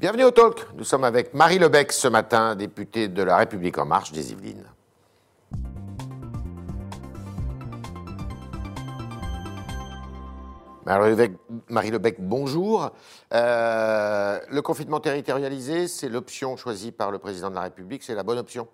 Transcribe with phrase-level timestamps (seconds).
[0.00, 0.64] Bienvenue au Talk.
[0.76, 4.64] Nous sommes avec Marie Lebec ce matin, députée de La République En Marche des Yvelines.
[10.86, 12.92] Marie Lebec, bonjour.
[13.34, 18.22] Euh, le confinement territorialisé, c'est l'option choisie par le président de la République, c'est la
[18.22, 18.68] bonne option?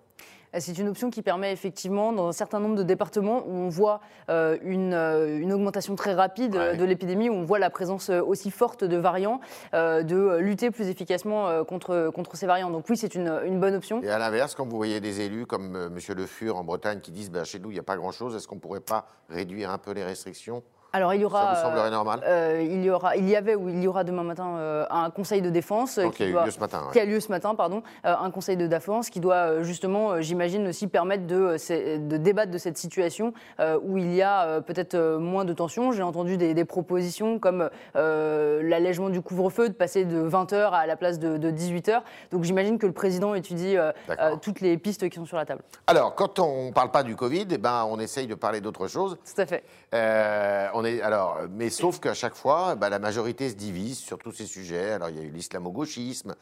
[0.59, 4.01] C'est une option qui permet effectivement, dans un certain nombre de départements où on voit
[4.29, 8.51] euh, une, euh, une, augmentation très rapide de l'épidémie, où on voit la présence aussi
[8.51, 9.39] forte de variants,
[9.73, 12.69] de lutter plus efficacement contre, contre ces variants.
[12.69, 14.01] Donc oui, c'est une, une, bonne option.
[14.01, 15.97] Et à l'inverse, quand vous voyez des élus comme M.
[16.15, 18.47] Le Fur en Bretagne qui disent ben, chez nous, il n'y a pas grand-chose, est-ce
[18.47, 20.63] qu'on ne pourrait pas réduire un peu les restrictions?
[20.95, 21.55] Alors il y aura.
[21.55, 24.05] Ça vous semblerait normal euh, Il y aura, il y avait ou il y aura
[24.05, 27.19] demain matin euh, un conseil de défense qui, a lieu ce matin, qui, a lieu
[27.19, 31.57] ce matin, pardon, euh, un conseil de défense qui doit justement, j'imagine aussi permettre de,
[31.97, 33.33] de, débattre de cette situation
[33.83, 35.91] où il y a peut-être moins de tensions.
[35.91, 40.95] J'ai entendu des, propositions comme l'allègement du couvre-feu, de passer de 20 h à la
[40.95, 43.75] place de, 18 h Donc j'imagine que le président étudie
[44.41, 45.61] toutes les pistes qui sont sur la table.
[45.87, 48.87] Alors quand on ne parle pas du Covid, eh ben on essaye de parler d'autre
[48.87, 49.17] chose.
[49.25, 49.63] Tout à fait.
[50.73, 54.45] on alors, mais sauf qu'à chaque fois, bah, la majorité se divise sur tous ces
[54.45, 54.91] sujets.
[54.91, 56.35] Alors, il y a eu l'islamo-gauchisme,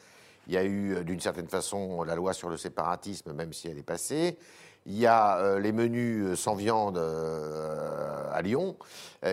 [0.46, 3.68] il y a eu, euh, d'une certaine façon, la loi sur le séparatisme, même si
[3.68, 4.38] elle est passée.
[4.86, 8.76] Il y a euh, les menus euh, sans viande à Lyon,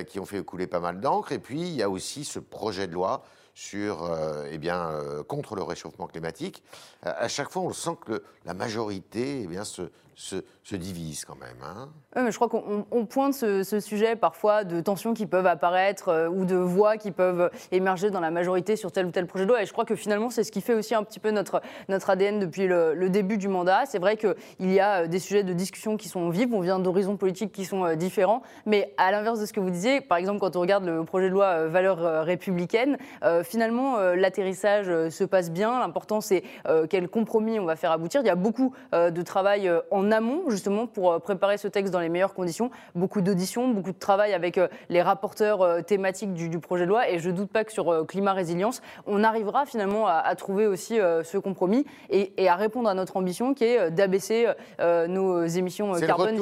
[0.08, 1.32] qui ont fait couler pas mal d'encre.
[1.32, 3.23] Et puis, il y a aussi ce projet de loi
[3.54, 4.09] sur,
[4.50, 4.92] eh bien,
[5.28, 6.64] contre le réchauffement climatique.
[7.02, 9.82] à chaque fois, on sent que la majorité eh bien, se,
[10.22, 11.58] se, divisent quand même.
[11.64, 11.89] Hein.
[12.16, 16.45] mais je crois qu'on pointe ce, sujet parfois de tensions qui peuvent apparaître euh, ou
[16.45, 19.61] de voix qui peuvent émerger dans la majorité sur tel ou tel projet de loi.
[19.61, 22.09] Et je crois que finalement, c'est ce qui fait aussi un petit peu notre, notre
[22.09, 23.86] ADN depuis le, début du mandat.
[23.86, 26.80] C'est vrai qu'il y a euh, des sujets de discussion qui sont vifs, on vient
[26.80, 28.42] d'horizons politiques qui sont euh, différents.
[28.66, 31.27] Mais à l'inverse de ce que vous disiez, par exemple, quand on regarde le projet
[31.27, 32.97] de loi valeurs républicaines,
[33.44, 35.80] finalement, l'atterrissage se passe bien.
[35.80, 36.44] L'important, c'est
[36.89, 38.22] quel compromis on va faire aboutir.
[38.22, 42.00] Il y a beaucoup de travail en amont, justement, pour euh, préparer ce texte dans
[42.00, 42.72] les meilleures conditions.
[42.95, 47.10] Beaucoup d'auditions, beaucoup de travail avec euh, les rapporteurs euh, thématiques du, projet de loi.
[47.10, 50.98] Et je ne doute pas que sur climat résilience, on arrivera finalement à, trouver aussi
[50.98, 54.48] ce compromis et, à répondre à notre ambition qui est d'abaisser
[54.80, 56.38] nos émissions carbone.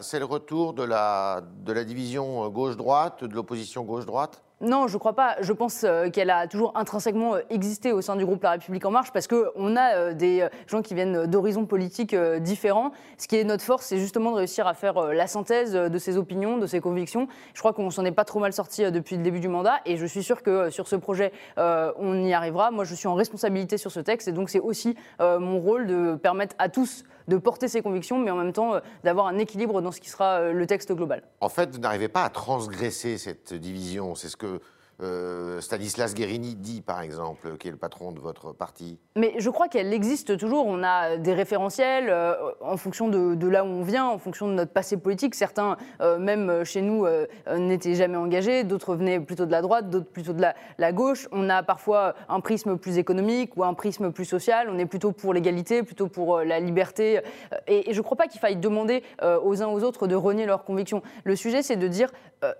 [0.00, 4.42] C'est le retour de la, de la division gauche-droite, de l'opposition gauche-droite?
[4.62, 5.34] Non, je ne crois pas.
[5.40, 8.84] Je pense euh, qu'elle a toujours intrinsèquement euh, existé au sein du groupe La République
[8.86, 12.92] En Marche parce qu'on a euh, des gens qui viennent d'horizons politiques différents.
[13.18, 16.16] Ce qui est notre force, c'est justement de réussir à faire la synthèse de ses
[16.16, 17.26] opinions, de ses convictions.
[17.54, 19.96] Je crois qu'on s'en est pas trop mal sorti depuis le début du mandat et
[19.96, 22.70] je suis sûr que sur ce projet, on y arrivera.
[22.70, 26.14] Moi, je suis en responsabilité sur ce texte et donc c'est aussi mon rôle de
[26.14, 29.92] permettre à tous de porter ses convictions, mais en même temps d'avoir un équilibre dans
[29.92, 31.22] ce qui sera le texte global.
[31.40, 34.14] En fait, vous n'arrivez pas à transgresser cette division.
[34.14, 34.60] C'est ce que
[35.00, 39.50] euh, Stanislas Guérini dit, par exemple, qui est le patron de votre parti Mais je
[39.50, 40.66] crois qu'elle existe toujours.
[40.66, 44.52] On a des référentiels euh, en fonction de, là où on vient, en fonction de
[44.52, 45.34] notre passé politique.
[45.34, 47.06] Certains, euh, même chez nous,
[47.50, 50.42] n'étaient jamais engagés, d'autres venaient plutôt de la droite, d'autres plutôt de
[50.78, 51.28] la, gauche.
[51.32, 54.68] On a parfois un prisme plus économique ou un prisme plus social.
[54.70, 57.20] On est plutôt pour l'égalité, plutôt pour la liberté.
[57.66, 60.64] Et, je ne crois pas qu'il faille demander aux uns aux autres de renier leurs
[60.64, 61.02] convictions.
[61.24, 62.10] Le sujet, c'est de dire,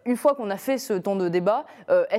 [0.07, 1.67] une fois qu'on a fait ce temps de débat,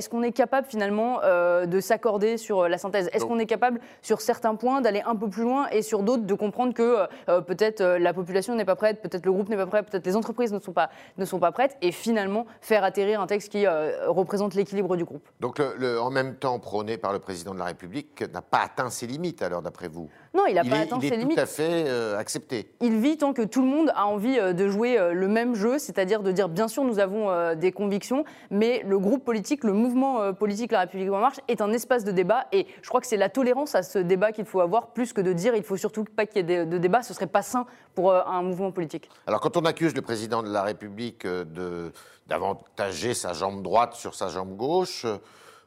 [0.04, 3.08] est-ce qu'on est capable finalement euh, de s'accorder sur euh, la synthèse?
[3.14, 6.24] Est-ce qu'on est capable sur certains points d'aller un peu plus loin et sur d'autres
[6.24, 9.64] de comprendre que euh, peut-être la population n'est pas prête, peut-être le groupe n'est pas
[9.64, 13.22] prêt, peut-être les entreprises ne sont pas, ne sont pas prêtes et finalement faire atterrir
[13.22, 15.26] un texte qui représente l'équilibre du groupe?
[15.40, 18.90] Donc le, en même temps prôné par le président de la République n'a pas atteint
[18.90, 20.10] ses limites alors d'après vous?
[20.34, 21.28] Non, il n'a pas atteint ses limites.
[21.28, 22.68] Il est tout à fait accepté.
[22.82, 26.22] Il vit tant que tout le monde a envie de jouer le même jeu, c'est-à-dire
[26.22, 30.32] de dire bien sûr nous avons des convictions, mais le groupe politique, le mouvement euh,
[30.32, 33.16] politique La République en marche est un espace de débat et je crois que c'est
[33.16, 36.04] la tolérance à ce débat qu'il faut avoir plus que de dire il faut surtout
[36.04, 39.08] pas qu'il y ait de, débat, ce serait pas sain pour euh, un mouvement politique.
[39.26, 41.92] Alors quand on accuse le président de la République euh, de
[42.26, 45.04] d'avantager sa jambe droite sur sa jambe gauche,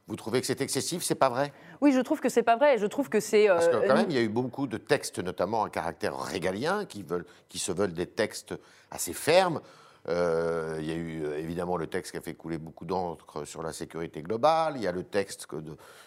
[0.07, 1.53] vous trouvez que c'est excessif, c'est pas vrai?
[1.81, 2.79] Oui, je trouve que c'est pas vrai.
[2.79, 3.47] Je trouve que c'est.
[3.47, 6.85] Parce que quand même, il y a eu beaucoup de textes, notamment à caractère régalien,
[6.85, 8.55] qui veulent, qui se veulent des textes
[8.89, 9.61] assez fermes.
[10.09, 13.45] Euh, il y a eu euh, évidemment le texte qui a fait couler beaucoup d'encre
[13.45, 14.73] sur la sécurité globale.
[14.77, 15.47] Il y a le texte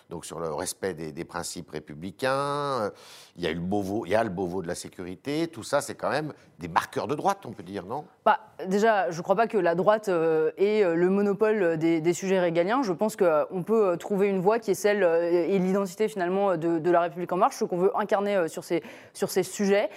[0.09, 2.91] donc sur le respect des, principes républicains.
[3.37, 5.47] Il y a eu le Beauvau, il y a le Beauvau de la sécurité.
[5.47, 8.05] Tout ça, c'est quand même des marqueurs de droite, on peut dire, non?
[8.25, 12.41] Bah, Déjà, je ne crois pas que la droite euh, ait le monopole des, sujets
[12.41, 12.83] régaliens.
[12.83, 17.03] Je pense qu'on peut trouver une voie qui est celle et l'identité finalement de, la
[17.03, 18.83] République en marche, ce qu'on veut incarner sur ces,
[19.15, 19.89] sur ces sujets.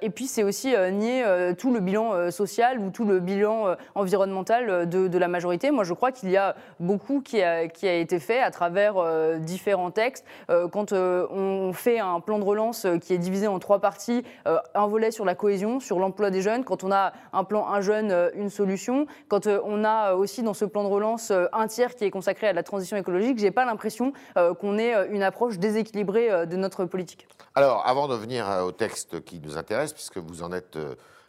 [0.00, 4.88] et puis, c'est aussi nier tout le bilan social ou tout le bilan bilan environnemental
[4.88, 5.70] de, la majorité.
[5.70, 8.94] Moi, je crois qu'il y a beaucoup qui a, qui a, été fait à travers
[9.40, 10.24] différents textes.
[10.72, 15.10] quand on fait un plan de relance qui est divisé en trois parties, un volet
[15.10, 18.50] sur la cohésion, sur l'emploi des jeunes, quand on a un plan un jeune, une
[18.50, 22.48] solution, quand on a aussi dans ce plan de relance un tiers qui est consacré
[22.48, 27.26] à la transition écologique, j'ai pas l'impression qu'on ait une approche déséquilibrée de notre politique.
[27.54, 30.78] Alors, avant de venir au texte qui nous intéresse, puisque vous en êtes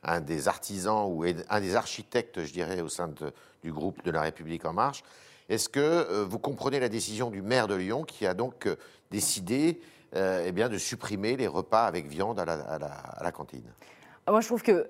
[0.04, 3.10] un des artisans ou un des architectes, je dirais, au sein
[3.63, 5.04] du groupe de la République en marche.
[5.50, 8.75] Est-ce que euh, vous comprenez la décision du maire de Lyon qui a donc euh,
[9.10, 9.81] décidé
[10.16, 13.66] euh, eh bien, de supprimer les repas avec viande à la, cantine?
[14.28, 14.88] Moi, je trouve que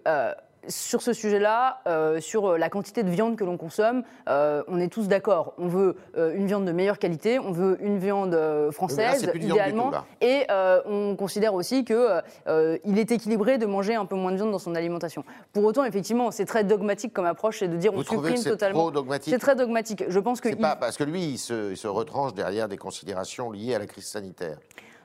[0.68, 4.90] sur ce sujet-là, euh, sur la quantité de viande que l'on consomme, euh, on est
[4.90, 5.54] tous d'accord.
[5.58, 8.38] On veut euh, une viande de meilleure qualité, on veut une viande
[8.72, 9.92] française, idéalement,
[10.22, 10.46] et
[10.86, 14.76] on considère aussi qu'il est équilibré de manger un peu moins de viande dans son
[14.76, 15.24] alimentation.
[15.54, 18.50] Pour autant, effectivement, c'est très dogmatique comme approche, c'est de dire Vous on supprime que
[18.50, 18.80] totalement.
[18.80, 20.04] Trop dogmatique c'est très dogmatique.
[20.08, 20.50] Je pense que.
[20.56, 23.86] Pas parce que lui, il se, il se retranche derrière des considérations liées à la
[23.86, 24.58] crise sanitaire.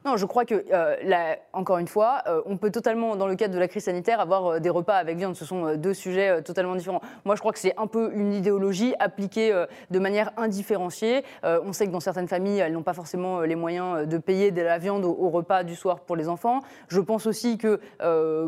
[0.07, 3.55] Non, je crois que, euh, encore une fois, euh, on peut totalement, dans le cadre
[3.55, 5.35] de la crise sanitaire, avoir euh, des repas avec viande.
[5.35, 7.01] Ce sont deux sujets totalement différents.
[7.25, 11.25] Moi, je crois que c'est un peu une idéologie appliquée de manière indifférenciée.
[11.43, 14.61] on sait que dans certaines familles, elles n'ont pas forcément les moyens de payer de
[14.61, 16.61] la viande au, repas du soir pour les enfants.
[16.89, 17.81] Je pense aussi que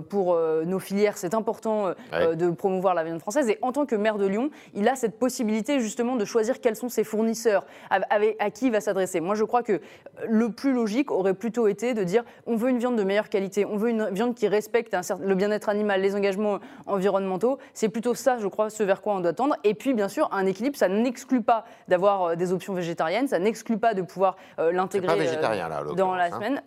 [0.08, 3.49] pour nos filières, c'est important de promouvoir la viande française.
[3.49, 6.76] Et en tant que maire de Lyon, il a cette possibilité justement de choisir quels
[6.76, 8.00] sont ses fournisseurs, à,
[8.38, 9.20] à qui il va s'adresser.
[9.20, 9.81] Moi, je crois que
[10.29, 13.28] le plus logique aurait pu plutôt été de dire on veut une viande de meilleure
[13.28, 17.58] qualité, on veut une viande qui respecte un certain, le bien-être animal, les engagements environnementaux.
[17.72, 19.54] C'est plutôt ça, je crois, ce vers quoi on doit tendre.
[19.62, 23.38] Et puis, bien sûr, un équilibre, ça n'exclut pas d'avoir euh, des options végétariennes, ça
[23.38, 26.31] n'exclut pas de pouvoir euh, l'intégrer euh, dans la hein.
[26.32, 26.62] semaine.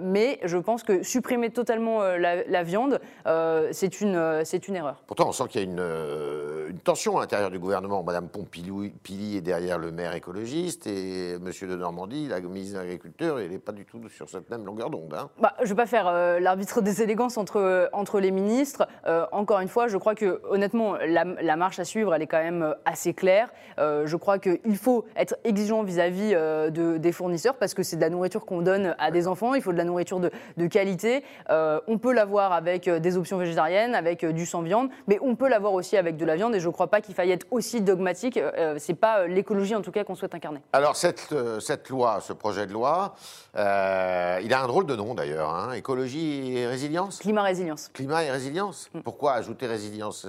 [0.00, 3.00] mais je pense que supprimer totalement la, viande,
[3.70, 5.04] c'est une, c'est une erreur.
[5.06, 5.80] Pourtant, on sent qu'il y a une,
[6.68, 8.02] une, tension à l'intérieur du gouvernement.
[8.02, 13.40] Madame Pompili est derrière le maire écologiste et Monsieur de Normandie, la ministre de l'Agriculture,
[13.40, 15.14] il n'est pas du tout sur cette même longueur d'onde.
[15.14, 15.28] Hein.
[15.40, 18.86] Bah, je ne vais pas faire euh, l'arbitre des élégances entre, euh, entre les ministres.
[19.06, 22.42] Euh, encore une fois, je crois que honnêtement, la, marche à suivre, elle est quand
[22.42, 23.52] même assez claire.
[23.78, 28.10] je crois qu'il faut être exigeant vis-à-vis de, des fournisseurs parce que c'est de la
[28.10, 29.54] nourriture qu'on donne à des enfants.
[29.54, 31.22] Il faut de la nourriture de, de qualité.
[31.48, 35.72] on peut l'avoir avec des options végétariennes, avec du sans viande, mais on peut l'avoir
[35.74, 36.53] aussi avec de la viande.
[36.54, 38.38] Et je ne crois pas qu'il faille être aussi dogmatique.
[38.78, 40.60] c'est pas l'écologie en tout cas qu'on souhaite incarner.
[40.72, 43.14] Alors cette, cette loi, ce projet de loi.
[43.56, 45.72] Euh, il a un drôle de nom d'ailleurs, hein.
[45.72, 47.18] écologie et résilience?
[47.18, 47.90] Climat résilience.
[47.92, 48.88] Climat et résilience?
[48.94, 49.00] Mm.
[49.00, 50.26] Pourquoi ajouter résilience?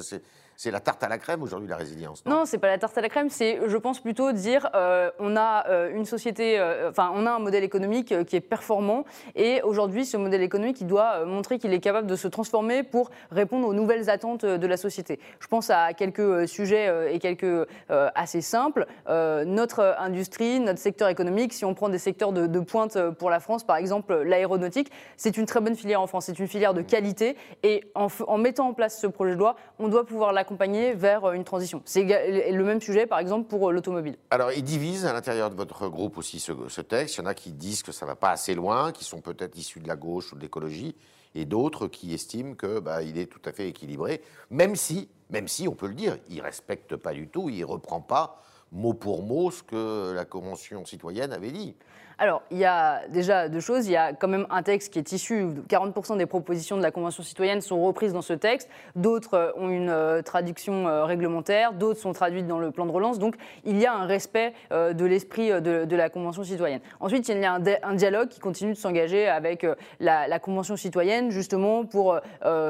[0.58, 2.98] C'est la tarte à la crème aujourd'hui, la résilience Non, non c'est pas la tarte
[2.98, 6.90] à la crème, c'est, je pense, plutôt dire euh, on a euh, une société, euh,
[6.90, 9.06] enfin, on a un modèle économique qui est performant
[9.36, 13.10] et aujourd'hui, ce modèle économique, il doit montrer qu'il est capable de se transformer pour
[13.32, 15.20] répondre aux nouvelles attentes de la société.
[15.40, 18.86] Je pense à quelques sujets et quelques assez simples.
[19.08, 23.40] notre industrie, notre secteur économique, si on prend des secteurs de, de pointe pour la
[23.40, 26.82] France, par exemple l'aéronautique, c'est une très bonne filière en France, c'est une filière de
[26.82, 30.45] qualité et en, en mettant en place ce projet de loi, on doit pouvoir la
[30.46, 31.82] accompagner vers euh, une transition.
[31.86, 34.16] C'est le même sujet, par exemple, pour euh, l'automobile.
[34.30, 37.16] Alors, il divise à l'intérieur de votre groupe aussi ce, texte.
[37.16, 39.22] Il y en a qui disent que ça ne va pas assez loin, qui sont
[39.22, 40.96] peut-être issus de la gauche ou de l'écologie,
[41.34, 44.22] et d'autres qui estiment que bah, est tout à fait équilibré,
[44.52, 48.02] même si, même si, on peut le dire, il respecte pas du tout, il reprend
[48.02, 51.76] pas mot pour mot ce que la Convention citoyenne avait dit.
[52.18, 53.88] Alors, il y a déjà deux choses.
[53.88, 56.92] Il y a quand même un texte qui est issu, 40% des propositions de la
[56.92, 61.74] Convention citoyenne sont reprises dans ce texte, d'autres euh, ont une euh, traduction euh, réglementaire,
[61.74, 63.20] d'autres sont traduites dans le plan de relance.
[63.20, 66.80] Donc, il y a un respect de l'esprit de, la Convention citoyenne.
[67.00, 67.54] Ensuite, il y a
[67.84, 69.66] un, dialogue qui continue de s'engager avec
[70.00, 72.20] la, Convention citoyenne, justement, pour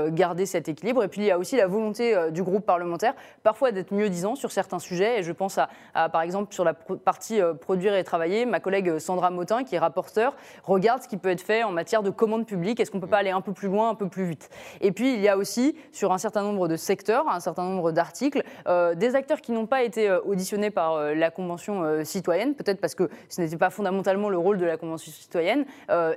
[0.09, 1.03] garder cet équilibre.
[1.03, 4.35] Et puis, il y a aussi la volonté du groupe parlementaire, parfois d'être mieux disant
[4.35, 5.19] sur certains sujets.
[5.19, 9.31] Et je pense à, par exemple, sur la partie produire et travailler, ma collègue Sandra
[9.35, 12.79] Motin, qui est rapporteur, regarde ce qui peut être fait en matière de commande publique.
[12.79, 14.49] Est-ce qu'on ne peut pas aller un peu plus loin, un peu plus vite?
[14.81, 17.91] Et puis, il y a aussi, sur un certain nombre de secteurs, un certain nombre
[17.91, 22.55] d'articles, euh, des acteurs qui n'ont pas été euh, auditionnés par euh, la Convention citoyenne,
[22.55, 25.65] peut-être parce que ce n'était pas fondamentalement le rôle de la Convention citoyenne,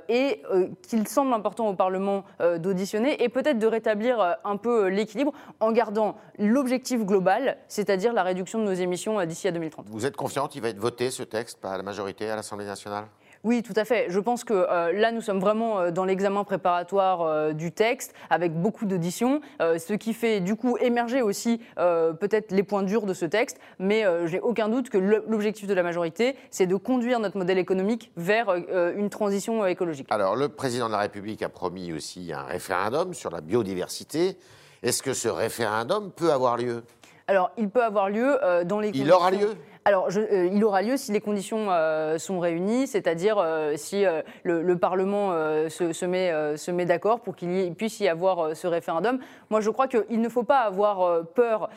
[0.07, 0.41] et
[0.87, 2.23] qu'il semble important au Parlement
[2.57, 8.59] d'auditionner, et peut-être de rétablir un peu l'équilibre en gardant l'objectif global, c'est-à-dire la réduction
[8.59, 9.87] de nos émissions d'ici à 2030.
[9.89, 10.51] Vous êtes confiante?
[10.51, 13.05] Qu'il va être voté, ce texte, par la majorité à l'Assemblée nationale?
[13.43, 14.07] Oui, tout à fait.
[14.09, 18.13] Je pense que euh, là, nous sommes vraiment euh, dans l'examen préparatoire euh, du texte,
[18.29, 23.13] avec beaucoup d'auditions, ce qui fait du coup émerger aussi peut-être les points durs de
[23.13, 27.37] ce texte, mais j'ai aucun doute que l'objectif de la majorité, c'est de conduire notre
[27.37, 28.53] modèle économique vers
[28.95, 30.07] une transition écologique.
[30.09, 34.37] Alors, le président de la République a promis aussi un référendum sur la biodiversité.
[34.83, 36.83] Est-ce que ce référendum peut avoir lieu?
[37.27, 39.55] Alors, il peut avoir lieu dans les Il aura lieu?
[39.85, 44.03] Alors, euh, il aura lieu si les conditions euh, sont réunies, c'est-à-dire euh, si
[44.43, 45.31] le, Parlement
[45.69, 49.19] se, met, d'accord pour qu'il puisse y avoir ce référendum.
[49.49, 51.69] Moi, je crois qu'il ne faut pas avoir peur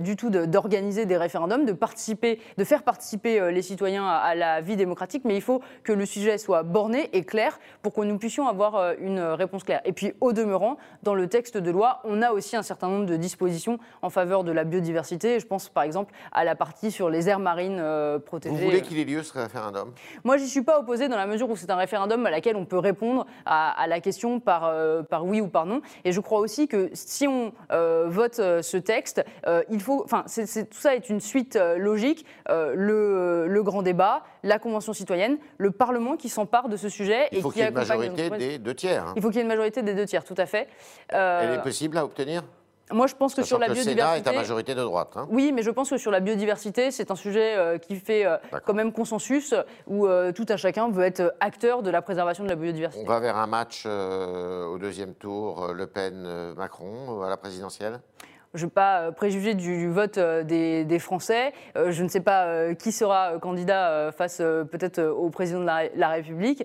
[0.00, 4.76] du tout d'organiser des référendums, de participer, de faire participer les citoyens à, la vie
[4.76, 8.48] démocratique, mais il faut que le sujet soit borné et clair pour que nous puissions
[8.48, 9.82] avoir une réponse claire.
[9.84, 13.06] Et puis, au demeurant, dans le texte de loi, on a aussi un certain nombre
[13.06, 15.38] de dispositions en faveur de la biodiversité.
[15.38, 18.54] Je pense par exemple à la partie sur les aires marine euh, protégée.
[18.54, 19.92] Vous voulez qu'il ait lieu ce référendum?
[20.24, 22.64] Moi, j'y suis pas opposé dans la mesure où c'est un référendum à laquelle on
[22.64, 25.80] peut répondre à, la question par, euh, par oui ou par non.
[26.04, 29.24] Et je crois aussi que si on euh, vote ce texte,
[29.70, 32.24] il faut, enfin, tout ça est une suite logique.
[32.48, 37.42] Le, le, grand débat, la convention citoyenne, le Parlement qui s'empare de ce sujet il
[37.42, 39.04] faut qu'il y ait une majorité des deux tiers.
[39.08, 39.12] Hein.
[39.16, 40.68] Il faut qu'il y ait une majorité des deux tiers, tout à fait.
[41.08, 42.42] Elle est possible à obtenir?
[42.92, 43.94] Moi, je pense que sur la biodiversité.
[43.94, 45.12] Le Sénat est à majorité de droite.
[45.16, 45.26] Hein.
[45.30, 48.36] Oui, mais je pense que sur la biodiversité, c'est un sujet euh, qui fait euh,
[48.64, 49.54] quand même consensus,
[49.86, 53.04] où euh, tout un chacun veut être acteur de la préservation de la biodiversité.
[53.04, 58.00] On va vers un match au deuxième tour, Le Pen-Macron à la présidentielle?
[58.54, 61.52] Je ne veux pas préjuger du, vote des, Français.
[61.76, 66.64] je ne sais pas qui sera candidat face peut-être au président de la République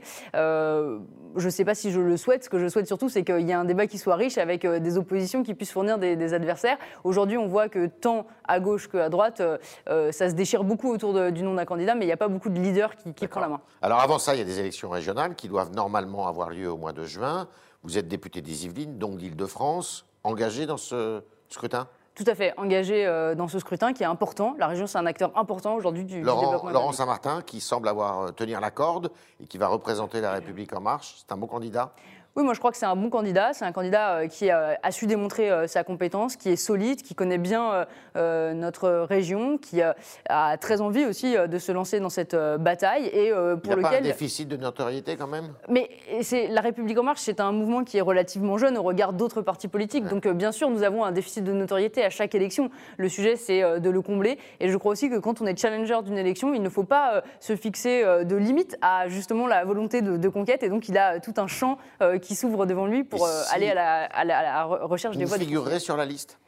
[1.35, 2.43] je ne sais pas si je le souhaite.
[2.43, 4.65] Ce que je souhaite surtout, c'est qu'il y ait un débat qui soit riche avec
[4.65, 6.77] euh, des oppositions qui puissent fournir des, adversaires.
[7.03, 9.57] Aujourd'hui, on voit que tant à gauche qu'à droite, euh,
[9.89, 12.27] euh, ça se déchire beaucoup autour du nom d'un candidat, mais il n'y a pas
[12.27, 13.61] beaucoup de leaders qui, qui prennent la main.
[13.81, 16.77] Alors avant ça, il y a des élections régionales qui doivent normalement avoir lieu au
[16.77, 17.47] mois de juin.
[17.83, 21.21] Vous êtes député des Yvelines, donc d'Île-de-France, engagé dans ce
[21.53, 21.87] scrutin?
[22.15, 24.55] Tout à fait engagé euh, dans ce scrutin qui est important.
[24.59, 26.69] La région, c'est un acteur important aujourd'hui du, Laurent, développement.
[26.69, 30.73] Laurent Saint-Martin, qui semble avoir euh, tenir la corde et qui va représenter la République
[30.73, 31.91] en marche, c'est un bon candidat?
[32.35, 33.53] Oui, moi je crois que c'est un bon candidat.
[33.53, 37.13] C'est un candidat euh, qui a, su démontrer euh, sa compétence, qui est solide, qui
[37.13, 37.85] connaît bien
[38.15, 43.31] euh, notre région, qui a très envie aussi de se lancer dans cette bataille et
[43.31, 43.81] pour Il lequel.
[43.81, 45.53] Pas un déficit de notoriété quand même?
[45.69, 45.89] Mais
[46.21, 49.41] c'est la République en marche, c'est un mouvement qui est relativement jeune au regard d'autres
[49.41, 50.05] partis politiques.
[50.05, 52.71] Donc bien sûr, nous avons un déficit de notoriété à chaque élection.
[52.97, 54.39] Le sujet, c'est de le combler.
[54.59, 57.23] Et je crois aussi que quand on est challenger d'une élection, il ne faut pas
[57.39, 60.63] se fixer de limites à justement la volonté de, de, conquête.
[60.63, 61.77] Et donc il a tout un champ
[62.22, 65.37] qui s'ouvre devant lui pour euh, aller à la, recherche des voix.
[65.37, 66.39] Vous figurerez sur la liste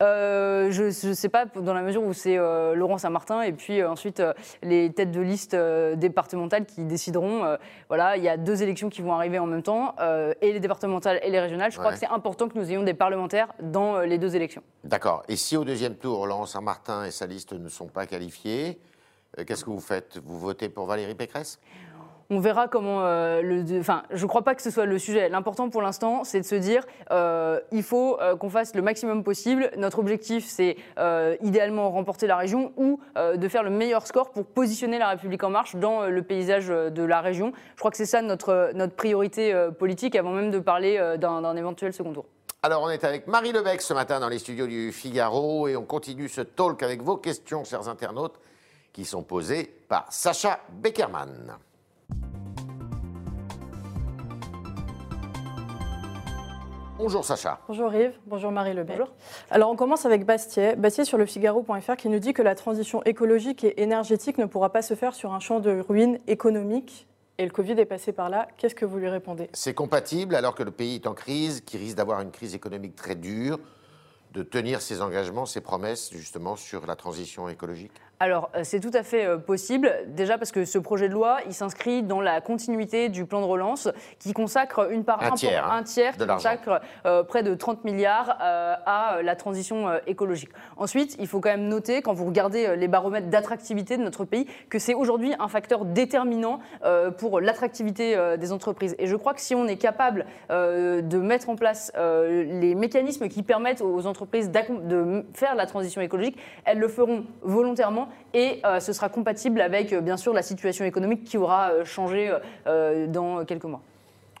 [0.00, 3.84] euh, je ne sais pas, dans la mesure où c'est euh, Laurent Saint-Martin et puis
[3.84, 4.22] ensuite
[4.62, 7.58] les têtes de liste départementales qui décideront.
[7.88, 9.94] voilà, il y a deux élections qui vont arriver en même temps,
[10.40, 11.70] et les départementales et les régionales.
[11.70, 14.62] Je crois que c'est important que nous ayons des parlementaires dans les deux élections.
[14.84, 15.22] D'accord.
[15.28, 18.80] Et si au deuxième tour, Laurent Saint-Martin et sa liste ne sont pas qualifiés,
[19.46, 20.18] qu'est-ce que vous faites?
[20.24, 21.58] Vous votez pour Valérie Pécresse?
[22.30, 23.80] On verra comment euh, le.
[23.80, 25.28] Enfin, je ne crois pas que ce soit le sujet.
[25.28, 29.24] L'important pour l'instant, c'est de se dire euh, il faut euh, qu'on fasse le maximum
[29.24, 29.70] possible.
[29.76, 30.76] Notre objectif, c'est
[31.42, 35.50] idéalement remporter la région ou de faire le meilleur score pour positionner la République en
[35.50, 37.52] marche dans le paysage de la région.
[37.74, 41.92] Je crois que c'est ça notre, notre priorité politique avant même de parler d'un éventuel
[41.92, 42.26] second tour.
[42.62, 45.84] Alors, on est avec Marie Lebec ce matin dans les studios du Figaro et on
[45.84, 48.38] continue ce talk avec vos questions, chers internautes,
[48.92, 51.56] qui sont posées par Sacha Beckerman.
[56.98, 57.60] Bonjour Sacha.
[57.68, 59.14] Bonjour Yves, bonjour Marie Le Bonjour.
[59.52, 63.04] Alors on commence avec Bastier, Bastier sur le Figaro.fr qui nous dit que la transition
[63.04, 67.06] écologique et énergétique ne pourra pas se faire sur un champ de ruines économiques.
[67.38, 68.48] Et le Covid est passé par là.
[68.56, 69.48] Qu'est-ce que vous lui répondez?
[69.52, 72.96] C'est compatible alors que le pays est en crise, qui risque d'avoir une crise économique
[72.96, 73.60] très dure,
[74.32, 77.92] de tenir ses engagements, ses promesses justement sur la transition écologique?
[78.20, 79.92] Alors, euh, c'est tout à fait euh, possible.
[80.08, 83.46] Déjà parce que ce projet de loi, il s'inscrit dans la continuité du plan de
[83.46, 87.84] relance qui consacre une part un tiers, un tiers qui consacre euh, près de 30
[87.84, 90.50] milliards à la transition écologique.
[90.76, 94.46] Ensuite, il faut quand même noter, quand vous regardez les baromètres d'attractivité de notre pays,
[94.68, 96.60] que c'est aujourd'hui un facteur déterminant
[97.18, 98.94] pour l'attractivité des entreprises.
[98.98, 103.42] Et je crois que si on est capable de mettre en place les mécanismes qui
[103.42, 108.92] permettent aux entreprises de faire la transition écologique, elles le feront volontairement et euh, ce
[108.92, 112.32] sera compatible avec, euh, bien sûr, la situation économique qui aura euh, changé
[113.08, 113.80] dans quelques mois.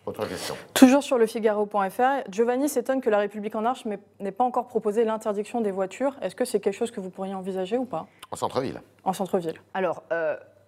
[0.06, 0.54] Autre question.
[0.72, 5.04] Toujours sur le Figaro.fr, Giovanni s'étonne que la République en marche n'ait pas encore proposé
[5.04, 6.16] l'interdiction des voitures.
[6.22, 8.06] Est-ce que c'est quelque chose que vous pourriez envisager ou pas?
[8.30, 8.80] En centre-ville.
[9.04, 9.60] En centre-ville.
[9.74, 10.02] Alors,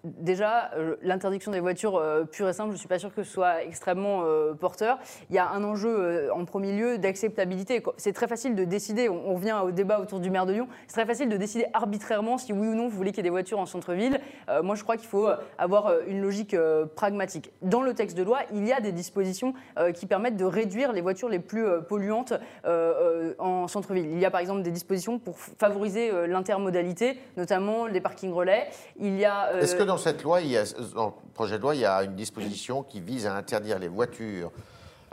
[0.04, 0.70] déjà,
[1.02, 4.24] l'interdiction des voitures pure et simple, je ne suis pas sûr que ce soit extrêmement
[4.58, 4.98] porteur.
[5.28, 7.82] Il y a un enjeu en premier lieu d'acceptabilité.
[7.96, 10.94] C'est très facile de décider, on, revient au débat autour du maire de Lyon, c'est
[10.94, 13.30] très facile de décider arbitrairement si oui ou non vous voulez qu'il y ait des
[13.30, 14.20] voitures en centre-ville.
[14.62, 15.28] moi, je crois qu'il faut
[15.58, 16.56] avoir une logique
[16.94, 17.52] pragmatique.
[17.62, 19.54] Dans le texte de loi, il y a des dispositions
[19.94, 22.32] qui permettent de réduire les voitures les plus polluantes
[22.64, 24.06] en centre-ville.
[24.10, 28.68] Il y a par exemple des dispositions pour favoriser l'intermodalité, notamment les parkings relais.
[28.98, 29.50] Il y a.
[29.90, 30.62] Dans cette loi, il y a,
[30.94, 33.88] dans le projet de loi, il y a une disposition qui vise à interdire les
[33.88, 34.52] voitures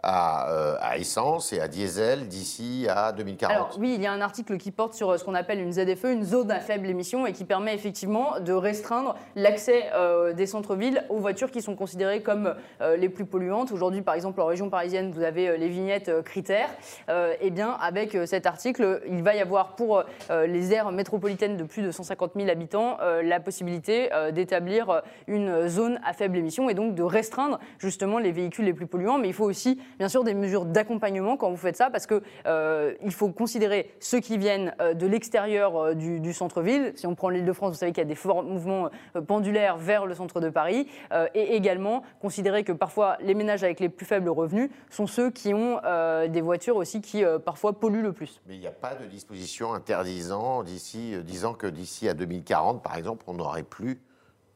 [0.05, 3.51] euh, à, essence et à diesel d'ici à 2040.
[3.51, 5.73] Alors oui, il y a un article qui porte sur euh, ce qu'on appelle une
[5.73, 10.45] ZFE, une zone à faible émission, et qui permet effectivement de restreindre l'accès euh, des
[10.45, 12.53] centres-villes aux voitures qui sont considérées comme
[12.97, 13.71] les plus polluantes.
[13.71, 16.69] Aujourd'hui, par exemple, en région parisienne, vous avez les vignettes critères.
[17.09, 21.81] eh bien, avec cet article, il va y avoir pour les aires métropolitaines de plus
[21.81, 27.03] de 150 000 habitants la possibilité d'établir une zone à faible émission et donc de
[27.03, 29.17] restreindre justement les véhicules les plus polluants.
[29.17, 32.21] Mais il faut aussi bien sûr des mesures d'accompagnement quand vous faites ça, parce qu'il
[32.45, 36.93] euh, faut considérer ceux qui viennent euh, de l'extérieur euh, du, centre-ville.
[36.95, 38.89] Si on prend l'île de France, vous savez qu'il y a des forts mouvements
[39.27, 40.87] pendulaires vers le centre de Paris,
[41.33, 45.53] et également considérer que parfois les ménages avec les plus faibles revenus sont ceux qui
[45.53, 45.79] ont
[46.27, 48.41] des voitures aussi qui parfois polluent le plus.
[48.47, 52.97] Mais il n'y a pas de disposition interdisant d'ici, disant que d'ici à 2040, par
[52.97, 53.99] exemple, on n'aurait plus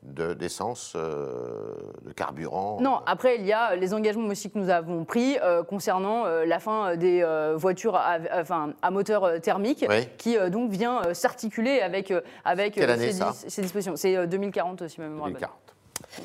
[0.03, 5.05] d'essence, euh, de, carburant Non, après, il y a les engagements aussi que nous avons
[5.05, 7.23] pris euh, concernant euh, la fin des
[7.55, 9.85] voitures à, enfin, à moteur thermique,
[10.17, 12.13] qui donc vient s'articuler avec,
[12.45, 13.95] avec ces, dispositions.
[13.95, 15.51] C'est 2040, si même 2040.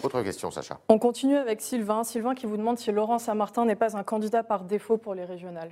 [0.02, 0.78] Autre question, Sacha.
[0.88, 2.02] On continue avec Sylvain.
[2.02, 5.24] Sylvain qui vous demande si Laurent Saint-Martin n'est pas un candidat par défaut pour les
[5.24, 5.70] régionales.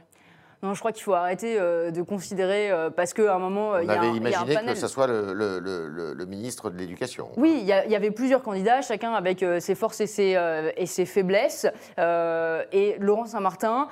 [0.64, 3.86] Non, je crois qu'il faut arrêter euh, de considérer, euh, parce qu'à un moment, il
[3.86, 7.28] y, a un, que ce soit le, le, ministre de l'Éducation.
[7.36, 10.38] Oui, il y, avait plusieurs candidats, chacun avec euh, ses forces et ses,
[10.78, 11.66] et ses faiblesses.
[11.98, 13.88] et Laurent Saint-Martin,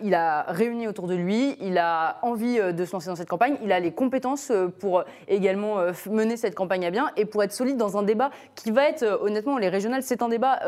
[0.00, 3.56] il a réuni autour de lui, il a envie de se lancer dans cette campagne,
[3.64, 5.78] il a les compétences pour également
[6.08, 9.20] mener cette campagne à bien et pour être solide dans un débat qui va être,
[9.20, 10.60] honnêtement, les régionales, c'est un débat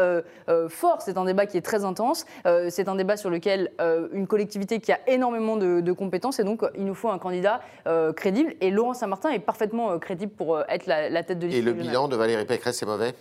[0.69, 2.27] fort, c'est un débat qui est très intense,
[2.69, 3.71] c'est un débat sur lequel
[4.13, 7.61] une collectivité qui a énormément énormément de, compétences et donc il nous faut un candidat
[7.87, 8.55] euh, crédible.
[8.61, 11.59] Et Laurent Saint-Martin est parfaitement euh, crédible pour euh, être la, tête de liste.
[11.59, 13.15] Et le bilan de Valérie Pécresse, c'est mauvais?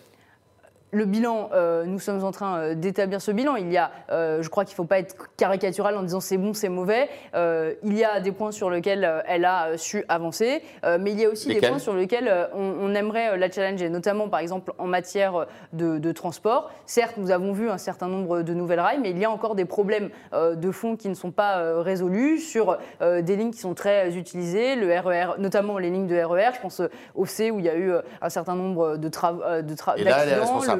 [0.91, 3.55] Le bilan, euh, nous sommes en train euh, d'établir ce bilan.
[3.55, 6.37] Il y a, euh, je crois qu'il ne faut pas être caricatural en disant c'est
[6.37, 7.09] bon, c'est mauvais.
[7.35, 10.61] il y a des points sur lesquels elle a su avancer,
[10.99, 14.39] mais il y a aussi des points sur lesquels on, aimerait la challenger, notamment par
[14.39, 16.71] exemple en matière de, transport.
[16.85, 19.55] Certes, nous avons vu un certain nombre de nouvelles rails, mais il y a encore
[19.55, 24.15] des problèmes de fond qui ne sont pas résolus sur des lignes qui sont très
[24.15, 26.51] utilisées, le RER, e notamment les lignes de RER.
[26.55, 26.81] Je pense
[27.15, 29.41] au C où il y a eu un certain nombre de travaux.
[29.61, 29.75] De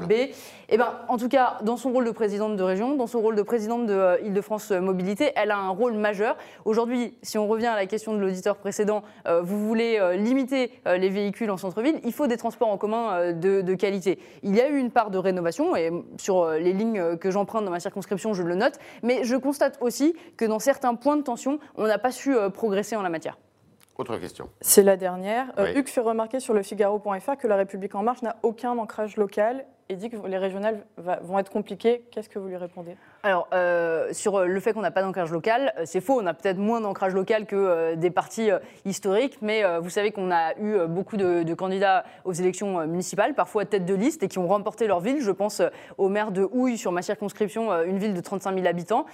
[0.07, 0.31] B.
[0.71, 3.35] Eh ben, en tout cas, dans son rôle de présidente de région, dans son rôle
[3.35, 6.37] de présidente de euh, Île-de-France Mobilité, elle a un rôle majeur.
[6.63, 10.71] Aujourd'hui, si on revient à la question de l'auditeur précédent, euh, vous voulez euh, limiter
[10.85, 14.19] les véhicules en centre-ville, il faut des transports en commun de, de, qualité.
[14.43, 17.71] Il y a eu une part de rénovation, et sur les lignes que j'emprunte dans
[17.71, 21.59] ma circonscription, je le note, mais je constate aussi que dans certains points de tension,
[21.75, 23.37] on n'a pas su progresser en la matière.
[23.97, 24.49] Autre question.
[24.61, 25.51] C'est la dernière.
[25.75, 29.65] Hugues fait remarquer sur le Figaro.fr que la République En Marche n'a aucun ancrage local
[29.89, 32.03] et dit que les régionales vont être compliquées.
[32.11, 32.95] Qu'est-ce que vous lui répondez?
[33.21, 36.21] Alors, euh, sur le fait qu'on n'a pas d'ancrage local, euh, c'est faux.
[36.21, 38.49] On a peut-être moins d'ancrage local que euh, des partis
[38.85, 43.85] historiques, mais vous savez qu'on a eu beaucoup de, candidats aux élections municipales, parfois tête
[43.85, 45.21] de liste, et qui ont remporté leur ville.
[45.21, 45.61] Je pense
[45.97, 49.05] au maire de Houille, sur ma circonscription, une ville de 35 000 habitants,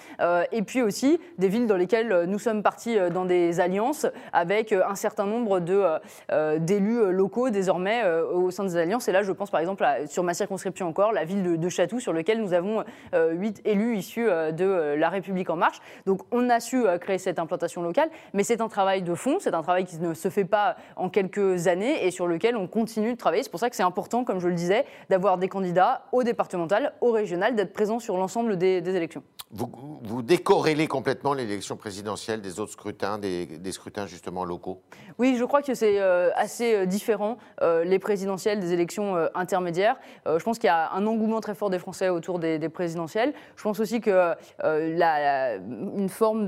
[0.52, 4.96] et puis aussi des villes dans lesquelles nous sommes partis dans des alliances avec un
[4.96, 9.08] certain nombre d'élus locaux désormais au sein des alliances.
[9.08, 12.13] Et là, je pense par exemple sur ma circonscription, encore, la ville de, de, sur
[12.13, 13.62] lequel nous avons euh, huit
[13.96, 15.80] élus issus euh, de euh, La République En Marche.
[16.06, 19.54] Donc on a su créer cette implantation locale, mais c'est un travail de fond, c'est
[19.54, 23.14] un travail qui ne se fait pas en quelques années et sur lequel on continue
[23.14, 23.44] de travailler.
[23.44, 26.94] C'est pour ça que c'est important, comme je le disais, d'avoir des candidats au départemental,
[27.02, 29.24] au régional, d'être présents sur l'ensemble des, élections.
[29.56, 29.72] Vous,
[30.04, 34.82] vous décorrélez complètement l'élection présidentielle des autres scrutins, des, scrutins justement locaux?
[35.18, 36.00] Oui, je crois que c'est
[36.36, 39.96] assez différent, les présidentielles des élections intermédiaires.
[40.26, 43.34] je pense qu'il y a un engouement très fort des Français autour des, présidentielles.
[43.56, 46.46] Je pense aussi que euh, la, une forme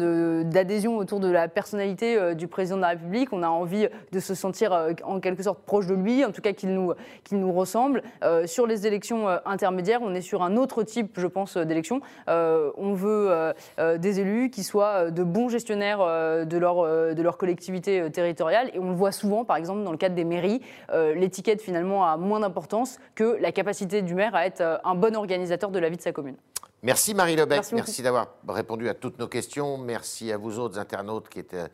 [0.49, 4.19] d'adhésion autour de la personnalité euh, du président de la République, on a envie de
[4.19, 6.93] se sentir euh, en quelque sorte proche de lui, en tout cas qu'il nous,
[7.23, 8.03] qu'il nous ressemble.
[8.45, 12.01] sur les élections intermédiaires, on est sur un autre type, je pense, d'élection.
[12.27, 13.53] on veut
[13.97, 16.83] des élus qui soient de bons gestionnaires de leur,
[17.15, 18.69] de leur collectivité territoriale.
[18.73, 20.61] Et on le voit souvent, par exemple, dans le cadre des mairies,
[20.93, 25.71] l'étiquette finalement a moins d'importance que la capacité du maire à être un bon organisateur
[25.71, 26.35] de la vie de sa commune.
[26.83, 29.79] Merci Marie Lebec, merci, merci d'avoir répondu à toutes nos questions.
[29.79, 31.69] Merci à vous autres internautes qui étaient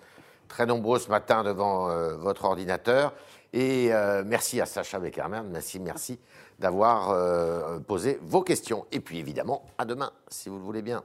[0.48, 3.14] très nombreux ce matin devant euh, votre ordinateur.
[3.52, 6.20] Et euh, merci à Sacha Beckerman, merci, merci
[6.58, 8.86] d'avoir euh, posé vos questions.
[8.92, 11.04] Et puis évidemment, à demain, si vous le voulez bien.